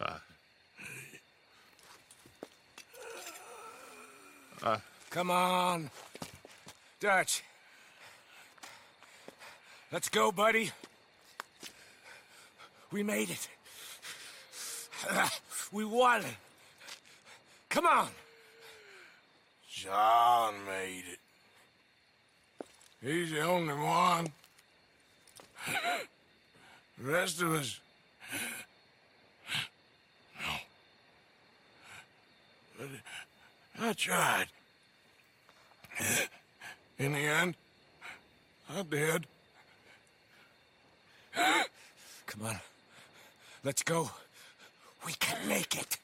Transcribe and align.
Uh, 0.00 0.18
uh. 4.62 4.78
Come 5.10 5.30
on. 5.30 5.90
Dutch. 7.00 7.42
Let's 9.92 10.08
go, 10.08 10.32
buddy. 10.32 10.70
We 12.90 13.02
made 13.02 13.30
it. 13.30 13.48
We 15.72 15.84
won. 15.84 16.22
Come 17.68 17.86
on. 17.86 18.08
John 19.68 20.54
made 20.66 21.04
it. 21.12 21.18
He's 23.02 23.30
the 23.30 23.42
only 23.42 23.74
one. 23.74 24.28
The 26.98 27.10
rest 27.10 27.42
of 27.42 27.52
us. 27.52 27.80
No. 30.40 30.54
But 32.78 32.88
I 33.80 33.92
tried. 33.92 34.46
In 36.98 37.12
the 37.12 37.18
end, 37.18 37.54
I 38.70 38.82
did. 38.82 39.26
Come 42.26 42.46
on. 42.46 42.60
Let's 43.62 43.82
go. 43.82 44.10
We 45.04 45.12
can 45.18 45.48
make 45.48 45.76
it. 45.76 45.98